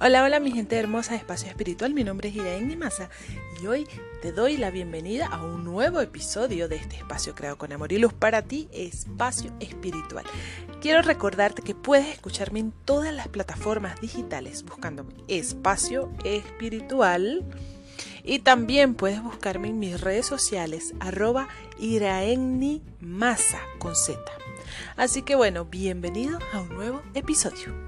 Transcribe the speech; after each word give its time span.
Hola, 0.00 0.22
hola 0.22 0.38
mi 0.38 0.52
gente 0.52 0.76
hermosa 0.76 1.10
de 1.10 1.16
Espacio 1.16 1.48
Espiritual, 1.48 1.92
mi 1.92 2.04
nombre 2.04 2.28
es 2.28 2.36
Iraen 2.36 2.68
Nimasa 2.68 3.10
y 3.60 3.66
hoy 3.66 3.84
te 4.22 4.30
doy 4.30 4.56
la 4.56 4.70
bienvenida 4.70 5.26
a 5.26 5.42
un 5.42 5.64
nuevo 5.64 6.00
episodio 6.00 6.68
de 6.68 6.76
este 6.76 6.94
espacio 6.94 7.34
creado 7.34 7.58
con 7.58 7.72
amor 7.72 7.92
y 7.92 7.98
luz 7.98 8.12
para 8.12 8.42
ti, 8.42 8.68
Espacio 8.72 9.52
Espiritual. 9.58 10.24
Quiero 10.80 11.02
recordarte 11.02 11.62
que 11.62 11.74
puedes 11.74 12.06
escucharme 12.06 12.60
en 12.60 12.70
todas 12.84 13.12
las 13.12 13.26
plataformas 13.26 14.00
digitales 14.00 14.62
buscándome 14.62 15.14
Espacio 15.26 16.12
Espiritual 16.22 17.44
y 18.22 18.38
también 18.38 18.94
puedes 18.94 19.20
buscarme 19.20 19.66
en 19.66 19.80
mis 19.80 20.00
redes 20.00 20.26
sociales 20.26 20.94
arroba 21.00 21.48
Masa 23.00 23.58
con 23.80 23.96
Z. 23.96 24.20
Así 24.96 25.22
que 25.22 25.34
bueno, 25.34 25.64
bienvenido 25.64 26.38
a 26.52 26.60
un 26.60 26.68
nuevo 26.68 27.02
episodio. 27.14 27.87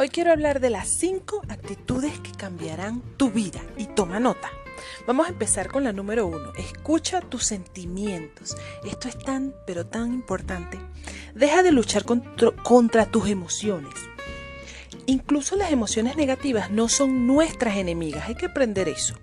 Hoy 0.00 0.10
quiero 0.10 0.30
hablar 0.30 0.60
de 0.60 0.70
las 0.70 0.86
5 0.90 1.42
actitudes 1.48 2.20
que 2.20 2.30
cambiarán 2.30 3.02
tu 3.16 3.32
vida 3.32 3.60
y 3.76 3.86
toma 3.86 4.20
nota. 4.20 4.48
Vamos 5.08 5.26
a 5.26 5.30
empezar 5.30 5.66
con 5.66 5.82
la 5.82 5.92
número 5.92 6.24
uno. 6.28 6.52
Escucha 6.56 7.20
tus 7.20 7.42
sentimientos. 7.42 8.56
Esto 8.84 9.08
es 9.08 9.18
tan, 9.18 9.56
pero 9.66 9.86
tan 9.86 10.14
importante. 10.14 10.78
Deja 11.34 11.64
de 11.64 11.72
luchar 11.72 12.04
contra, 12.04 12.52
contra, 12.62 13.06
tus 13.06 13.28
emociones. 13.28 13.92
Incluso 15.06 15.56
las 15.56 15.72
emociones 15.72 16.14
negativas 16.14 16.70
no 16.70 16.88
son 16.88 17.26
nuestras 17.26 17.76
enemigas. 17.76 18.28
Hay 18.28 18.36
que 18.36 18.46
aprender 18.46 18.88
eso 18.88 19.18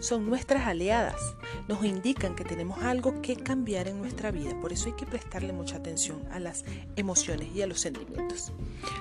son 0.00 0.26
nuestras 0.28 0.66
aliadas. 0.66 1.20
Nos 1.68 1.84
indican 1.84 2.34
que 2.34 2.44
tenemos 2.44 2.82
algo 2.82 3.20
que 3.22 3.36
cambiar 3.36 3.88
en 3.88 3.98
nuestra 3.98 4.30
vida. 4.30 4.58
Por 4.60 4.72
eso 4.72 4.86
hay 4.86 4.96
que 4.96 5.06
prestarle 5.06 5.52
mucha 5.52 5.76
atención 5.76 6.22
a 6.30 6.38
las 6.38 6.64
emociones 6.96 7.48
y 7.54 7.62
a 7.62 7.66
los 7.66 7.80
sentimientos. 7.80 8.52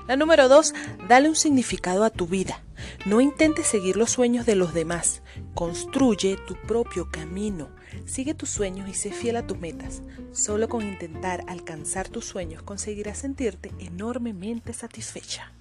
La 0.08 0.16
número 0.16 0.50
dos, 0.50 0.74
dale 1.08 1.30
un 1.30 1.36
significado 1.36 2.04
a 2.04 2.10
tu 2.10 2.28
vida. 2.28 2.62
No 3.06 3.22
intentes 3.22 3.68
seguir 3.68 3.98
los 3.98 4.12
sueños 4.12 4.46
de 4.46 4.56
los 4.56 4.74
demás. 4.74 5.22
Construye 5.54 6.38
tu 6.48 6.56
propio 6.56 7.10
camino. 7.10 7.70
Sigue 8.06 8.34
tus 8.34 8.50
sueños 8.50 8.90
y 8.90 8.94
sé 8.94 9.12
fiel 9.12 9.38
a 9.38 9.48
tus 9.48 9.60
metas. 9.60 10.02
Solo 10.32 10.70
con 10.70 10.86
intentar 10.86 11.44
alcanzar 11.48 12.10
tus 12.10 12.26
sueños 12.26 12.64
conseguirás 12.64 13.20
sentirte 13.20 13.72
enormemente 13.80 14.74
satisfecha. 14.74 15.52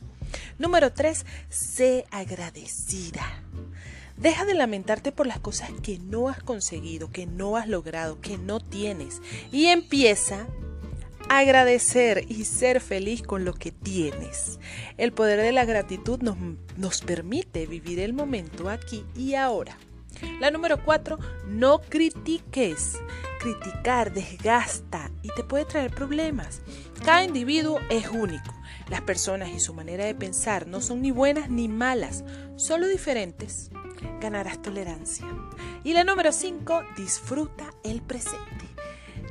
Número 0.59 0.93
3. 0.93 1.25
Sé 1.49 2.07
agradecida. 2.11 3.46
Deja 4.17 4.47
de 4.47 4.55
lamentarte 4.55 5.13
por 5.13 5.27
las 5.27 5.41
cosas 5.41 5.71
que 5.83 5.99
no 5.99 6.31
has 6.31 6.43
conseguido, 6.43 7.11
que 7.11 7.27
no 7.27 7.57
has 7.59 7.69
logrado, 7.69 8.19
que 8.21 8.39
no 8.39 8.61
tienes. 8.61 9.21
Y 9.53 9.67
empieza 9.67 10.47
a 11.29 11.41
agradecer 11.41 12.25
y 12.27 12.47
ser 12.47 12.81
feliz 12.81 13.23
con 13.23 13.45
lo 13.45 13.53
que 13.53 13.73
tienes. 13.73 14.59
El 14.97 15.13
poder 15.13 15.41
de 15.43 15.53
la 15.53 15.67
gratitud 15.67 16.23
nos, 16.23 16.39
nos 16.79 17.03
permite 17.03 17.67
vivir 17.67 18.01
el 18.01 18.15
momento 18.15 18.71
aquí 18.71 19.05
y 19.15 19.35
ahora. 19.35 19.77
La 20.41 20.51
número 20.51 20.83
cuatro, 20.83 21.19
no 21.47 21.83
critiques. 21.83 22.99
Criticar 23.39 24.15
desgasta 24.15 25.11
y 25.23 25.29
te 25.37 25.45
puede 25.45 25.67
traer 25.67 25.91
problemas. 25.91 26.63
Cada 27.05 27.23
individuo 27.23 27.81
es 27.91 28.09
único. 28.09 28.55
Las 28.89 29.03
personas 29.03 29.51
y 29.51 29.61
su 29.61 29.75
manera 29.75 30.07
de 30.07 30.15
pensar 30.15 30.67
no 30.67 30.81
son 30.81 31.03
ni 31.03 31.11
buenas 31.11 31.51
ni 31.51 31.69
malas, 31.69 32.25
solo 32.57 32.87
diferentes 32.87 33.71
ganarás 34.21 34.61
tolerancia. 34.63 35.27
Y 35.85 35.93
la 35.93 36.05
número 36.05 36.33
5, 36.33 36.83
disfruta 36.97 37.73
el 37.85 38.03
presente. 38.03 38.67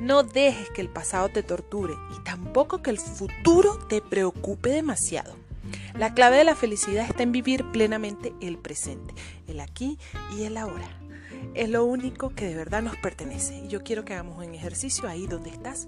No 0.00 0.22
dejes 0.22 0.70
que 0.70 0.82
el 0.82 0.88
pasado 0.88 1.28
te 1.28 1.42
torture 1.42 1.94
y 2.16 2.22
tampoco 2.22 2.82
que 2.82 2.90
el 2.90 2.98
futuro 2.98 3.78
te 3.88 4.02
preocupe 4.02 4.70
demasiado. 4.70 5.34
La 5.94 6.14
clave 6.14 6.36
de 6.36 6.44
la 6.44 6.54
felicidad 6.54 7.06
está 7.08 7.22
en 7.22 7.32
vivir 7.32 7.64
plenamente 7.72 8.34
el 8.40 8.58
presente, 8.58 9.14
el 9.48 9.60
aquí 9.60 9.98
y 10.36 10.44
el 10.44 10.56
ahora. 10.56 10.88
Es 11.54 11.70
lo 11.70 11.84
único 11.84 12.30
que 12.30 12.46
de 12.46 12.54
verdad 12.54 12.82
nos 12.82 12.96
pertenece. 12.96 13.56
Y 13.64 13.68
yo 13.68 13.82
quiero 13.82 14.04
que 14.04 14.14
hagamos 14.14 14.44
un 14.44 14.54
ejercicio 14.54 15.08
ahí 15.08 15.26
donde 15.26 15.50
estás. 15.50 15.86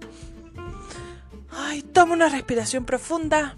Ay, 1.50 1.83
toma 1.83 2.15
una 2.15 2.28
respiración 2.28 2.84
profunda 2.84 3.56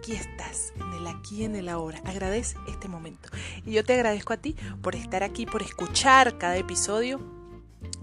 aquí 0.00 0.12
estás, 0.12 0.72
aquí, 1.10 1.44
en 1.44 1.54
el 1.56 1.68
ahora. 1.68 2.00
Agradece 2.04 2.56
este 2.68 2.88
momento. 2.88 3.28
Y 3.64 3.72
yo 3.72 3.84
te 3.84 3.94
agradezco 3.94 4.32
a 4.32 4.36
ti 4.36 4.56
por 4.82 4.94
estar 4.94 5.22
aquí, 5.22 5.46
por 5.46 5.62
escuchar 5.62 6.38
cada 6.38 6.56
episodio. 6.56 7.20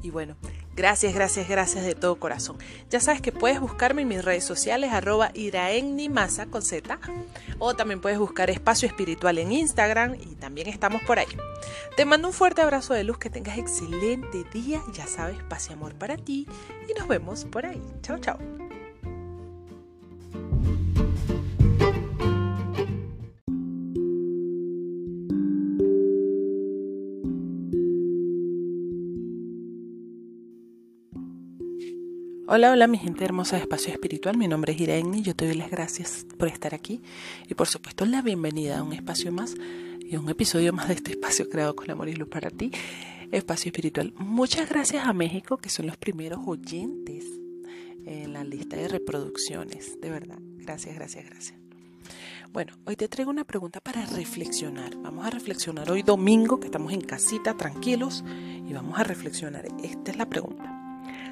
Y 0.02 0.12
bueno, 0.12 0.36
gracias, 0.76 1.14
gracias, 1.14 1.50
gracias 1.50 1.84
de 1.84 1.96
todo 1.96 2.20
corazón. 2.20 2.58
Ya 2.90 3.00
sabes 3.00 3.22
que 3.22 3.32
puedes 3.32 3.60
buscarme 3.60 4.04
en 4.04 4.08
mis 4.08 4.24
redes 4.24 4.44
sociales, 4.44 4.92
arroba 4.92 5.32
iraennimasa 5.34 6.46
con 6.48 6.62
Z. 6.62 7.00
O 7.60 7.76
también 7.76 8.00
puedes 8.00 8.20
buscar 8.20 8.50
Espacio 8.50 8.88
Espiritual 8.88 9.38
en 9.40 9.52
Instagram 9.52 10.16
y 10.16 10.36
también 10.36 10.68
estamos 10.68 11.02
por 11.04 11.20
ahí. 11.20 11.28
Te 11.96 12.06
mando 12.06 12.28
un 12.28 12.34
fuerte 12.34 12.62
abrazo 12.62 12.94
de 12.94 13.04
luz, 13.04 13.18
que 13.18 13.30
tengas 13.30 13.58
excelente 13.58 14.44
día. 14.54 14.82
Ya 14.94 15.08
sabes, 15.08 15.42
paz 15.44 15.70
y 15.70 15.74
amor 15.74 15.96
para 15.96 16.16
ti. 16.16 16.48
Y 16.88 16.98
nos 16.98 17.08
vemos 17.08 17.46
por 17.46 17.66
ahí. 17.66 17.82
Chao, 18.02 18.20
chao. 18.20 18.67
Hola, 32.50 32.72
hola 32.72 32.88
mi 32.88 32.98
gente 32.98 33.26
hermosa 33.26 33.58
de 33.58 33.64
Espacio 33.64 33.92
Espiritual, 33.92 34.38
mi 34.38 34.48
nombre 34.48 34.72
es 34.72 34.80
Irene 34.80 35.18
y 35.18 35.22
yo 35.22 35.36
te 35.36 35.46
doy 35.46 35.56
las 35.56 35.70
gracias 35.70 36.26
por 36.38 36.48
estar 36.48 36.74
aquí 36.74 37.02
y 37.46 37.56
por 37.56 37.68
supuesto 37.68 38.06
la 38.06 38.22
bienvenida 38.22 38.80
a 38.80 38.84
un 38.84 38.94
espacio 38.94 39.34
más 39.34 39.54
y 40.00 40.16
un 40.16 40.30
episodio 40.30 40.72
más 40.72 40.88
de 40.88 40.94
este 40.94 41.12
espacio 41.12 41.50
creado 41.50 41.76
con 41.76 41.92
amor 41.92 42.08
y 42.08 42.14
luz 42.14 42.30
para 42.30 42.50
ti, 42.50 42.72
Espacio 43.34 43.68
Espiritual. 43.68 44.14
Muchas 44.18 44.70
gracias 44.70 45.06
a 45.06 45.12
México 45.12 45.58
que 45.58 45.68
son 45.68 45.88
los 45.88 45.98
primeros 45.98 46.40
oyentes 46.46 47.26
en 48.06 48.32
la 48.32 48.46
lista 48.46 48.78
de 48.78 48.88
reproducciones, 48.88 50.00
de 50.00 50.10
verdad, 50.10 50.40
gracias, 50.40 50.96
gracias, 50.96 51.26
gracias. 51.26 51.60
Bueno, 52.54 52.72
hoy 52.86 52.96
te 52.96 53.10
traigo 53.10 53.30
una 53.30 53.44
pregunta 53.44 53.82
para 53.82 54.06
reflexionar. 54.06 54.96
Vamos 54.96 55.28
a 55.28 55.32
reflexionar 55.32 55.92
hoy 55.92 56.02
domingo, 56.02 56.62
que 56.62 56.68
estamos 56.68 56.94
en 56.94 57.02
casita, 57.02 57.58
tranquilos, 57.58 58.24
y 58.66 58.72
vamos 58.72 58.98
a 58.98 59.04
reflexionar. 59.04 59.68
Esta 59.84 60.12
es 60.12 60.18
la 60.18 60.30
pregunta. 60.30 60.77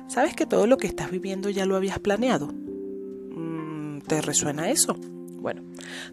¿Sabes 0.07 0.35
que 0.35 0.45
todo 0.45 0.67
lo 0.67 0.77
que 0.77 0.88
estás 0.88 1.11
viviendo 1.11 1.49
ya 1.49 1.66
lo 1.66 1.75
habías 1.75 1.99
planeado? 1.99 2.47
Mm, 2.47 3.99
¿Te 4.01 4.21
resuena 4.21 4.69
eso? 4.69 4.93
Bueno, 4.93 5.63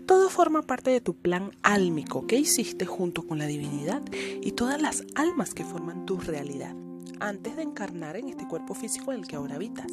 todo 0.07 0.29
forma 0.29 0.63
parte 0.63 0.91
de 0.91 1.01
tu 1.01 1.15
plan 1.15 1.53
álmico 1.63 2.27
que 2.27 2.37
hiciste 2.37 2.87
junto 2.87 3.27
con 3.27 3.39
la 3.39 3.47
divinidad 3.47 4.03
y 4.13 4.53
todas 4.53 4.81
las 4.81 5.05
almas 5.15 5.55
que 5.55 5.65
forman 5.65 6.07
tu 6.07 6.19
realidad 6.19 6.75
antes 7.21 7.57
de 7.57 7.63
encarnar 7.63 8.17
en 8.17 8.29
este 8.29 8.49
cuerpo 8.49 8.75
físico 8.75 9.13
en 9.13 9.21
el 9.21 9.27
que 9.27 9.37
ahora 9.37 9.57
habitas. 9.57 9.93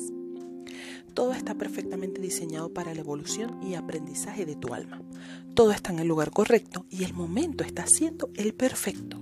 Todo 1.14 1.34
está 1.34 1.56
perfectamente 1.56 2.22
diseñado 2.22 2.74
para 2.74 2.94
la 2.94 3.02
evolución 3.02 3.62
y 3.62 3.76
aprendizaje 3.76 4.46
de 4.46 4.56
tu 4.56 4.74
alma. 4.74 5.02
Todo 5.54 5.72
está 5.72 5.92
en 5.92 6.00
el 6.00 6.08
lugar 6.08 6.32
correcto 6.32 6.86
y 6.90 7.04
el 7.04 7.14
momento 7.14 7.64
está 7.64 7.86
siendo 7.88 8.30
el 8.36 8.54
perfecto. 8.54 9.18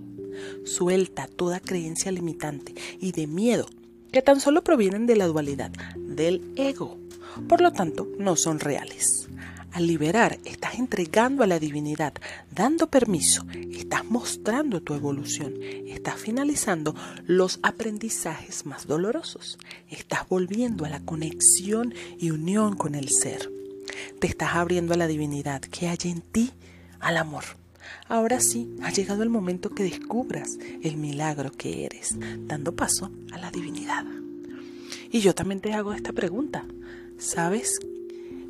Suelta 0.66 1.28
toda 1.28 1.60
creencia 1.60 2.12
limitante 2.12 2.76
y 3.00 3.12
de 3.12 3.28
miedo 3.28 3.68
que 4.12 4.22
tan 4.22 4.40
solo 4.40 4.64
provienen 4.64 5.06
de 5.06 5.16
la 5.16 5.28
dualidad, 5.28 5.72
del 5.96 6.54
ego. 6.56 6.98
Por 7.48 7.62
lo 7.62 7.72
tanto, 7.72 8.08
no 8.18 8.36
son 8.36 8.60
reales. 8.60 9.28
Al 9.72 9.86
liberar, 9.86 10.40
estás 10.44 10.80
entregando 10.80 11.44
a 11.44 11.48
la 11.48 11.60
divinidad, 11.60 12.14
dando 12.52 12.88
permiso, 12.88 13.46
estás 13.72 14.06
mostrando 14.06 14.82
tu 14.82 14.96
evolución, 14.96 15.54
estás 15.88 16.16
finalizando 16.16 16.96
los 17.28 17.60
aprendizajes 17.62 18.66
más 18.66 18.88
dolorosos, 18.88 19.60
estás 19.90 20.28
volviendo 20.28 20.86
a 20.86 20.90
la 20.90 21.02
conexión 21.02 21.94
y 22.18 22.32
unión 22.32 22.76
con 22.76 22.96
el 22.96 23.10
ser. 23.10 23.52
Te 24.20 24.28
estás 24.28 24.56
abriendo 24.56 24.94
a 24.94 24.98
la 24.98 25.06
divinidad 25.06 25.62
que 25.62 25.90
hay 25.90 25.98
en 26.06 26.22
ti, 26.22 26.52
al 27.00 27.18
amor. 27.18 27.44
Ahora 28.08 28.40
sí, 28.40 28.70
ha 28.84 28.92
llegado 28.92 29.24
el 29.24 29.30
momento 29.30 29.70
que 29.70 29.84
descubras 29.84 30.58
el 30.82 30.98
milagro 30.98 31.52
que 31.52 31.86
eres, 31.86 32.16
dando 32.48 32.76
paso 32.76 33.12
a 33.32 33.38
la 33.38 33.52
divinidad. 33.52 34.06
Y 35.12 35.20
yo 35.20 35.34
también 35.36 35.62
te 35.62 35.74
hago 35.74 35.94
esta 35.94 36.14
pregunta. 36.14 36.66
¿Sabes 37.18 37.80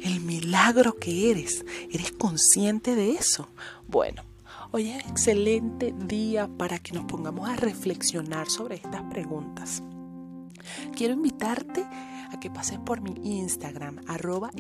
el 0.01 0.21
milagro 0.21 0.95
que 0.95 1.31
eres? 1.31 1.65
¿Eres 1.91 2.11
consciente 2.11 2.95
de 2.95 3.11
eso? 3.11 3.49
Bueno, 3.87 4.23
hoy 4.71 4.89
es 4.89 5.05
excelente 5.07 5.93
día 6.05 6.47
para 6.47 6.79
que 6.79 6.93
nos 6.93 7.05
pongamos 7.05 7.49
a 7.49 7.55
reflexionar 7.55 8.49
sobre 8.49 8.75
estas 8.75 9.03
preguntas. 9.03 9.81
Quiero 10.95 11.13
invitarte 11.13 11.85
a 12.31 12.39
que 12.39 12.49
pases 12.49 12.79
por 12.79 13.01
mi 13.01 13.13
Instagram, 13.23 14.01
arroba 14.07 14.51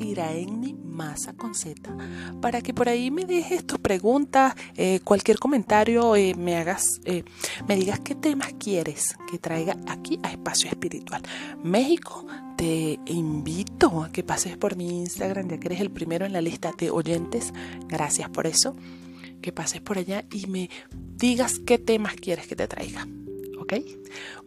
con 1.37 1.53
Z, 1.53 1.95
para 2.41 2.61
que 2.61 2.73
por 2.73 2.89
ahí 2.89 3.11
me 3.11 3.25
dejes 3.25 3.65
tus 3.65 3.77
preguntas, 3.79 4.55
eh, 4.75 4.99
cualquier 5.03 5.37
comentario, 5.37 6.15
eh, 6.15 6.33
me 6.35 6.57
hagas, 6.57 6.99
eh, 7.05 7.23
me 7.67 7.75
digas 7.75 7.99
qué 7.99 8.15
temas 8.15 8.53
quieres 8.53 9.15
que 9.29 9.37
traiga 9.37 9.77
aquí 9.87 10.19
a 10.23 10.31
Espacio 10.31 10.69
Espiritual. 10.69 11.21
México, 11.63 12.25
te 12.57 12.99
invito 13.05 14.03
a 14.03 14.11
que 14.11 14.23
pases 14.23 14.57
por 14.57 14.75
mi 14.75 15.01
Instagram, 15.01 15.49
ya 15.49 15.59
que 15.59 15.67
eres 15.67 15.81
el 15.81 15.91
primero 15.91 16.25
en 16.25 16.33
la 16.33 16.41
lista 16.41 16.71
de 16.75 16.89
oyentes. 16.89 17.53
Gracias 17.87 18.29
por 18.29 18.47
eso. 18.47 18.75
Que 19.41 19.51
pases 19.51 19.81
por 19.81 19.99
allá 19.99 20.25
y 20.31 20.47
me 20.47 20.69
digas 20.89 21.59
qué 21.59 21.77
temas 21.77 22.15
quieres 22.15 22.47
que 22.47 22.55
te 22.55 22.67
traiga. 22.67 23.07
¿Ok? 23.67 23.83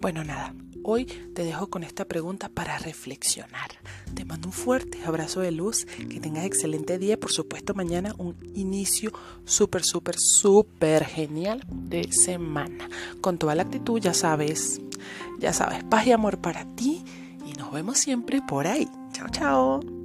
Bueno, 0.00 0.24
nada. 0.24 0.54
Hoy 0.82 1.04
te 1.04 1.44
dejo 1.44 1.68
con 1.68 1.84
esta 1.84 2.06
pregunta 2.06 2.48
para 2.48 2.78
reflexionar. 2.78 3.70
Te 4.14 4.24
mando 4.24 4.48
un 4.48 4.54
fuerte 4.54 5.04
abrazo 5.04 5.40
de 5.40 5.50
luz, 5.50 5.84
que 5.84 6.20
tengas 6.20 6.46
excelente 6.46 6.98
día 6.98 7.14
y 7.14 7.16
por 7.18 7.30
supuesto 7.30 7.74
mañana 7.74 8.14
un 8.16 8.34
inicio 8.54 9.12
súper, 9.44 9.84
súper, 9.84 10.16
súper 10.18 11.04
genial 11.04 11.62
de 11.70 12.10
semana. 12.10 12.88
Con 13.20 13.36
toda 13.36 13.54
la 13.54 13.62
actitud, 13.64 14.00
ya 14.00 14.14
sabes, 14.14 14.80
ya 15.38 15.52
sabes, 15.52 15.84
paz 15.84 16.06
y 16.06 16.12
amor 16.12 16.38
para 16.38 16.64
ti 16.74 17.04
y 17.46 17.52
nos 17.58 17.72
vemos 17.72 17.98
siempre 17.98 18.40
por 18.48 18.66
ahí. 18.66 18.88
Chao, 19.12 19.28
chao. 19.28 19.99